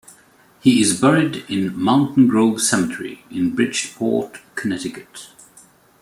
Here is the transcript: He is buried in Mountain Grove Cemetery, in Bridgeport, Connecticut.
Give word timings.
He 0.61 0.81
is 0.81 0.99
buried 0.99 1.45
in 1.47 1.79
Mountain 1.79 2.27
Grove 2.27 2.59
Cemetery, 2.59 3.23
in 3.29 3.53
Bridgeport, 3.53 4.39
Connecticut. 4.55 5.27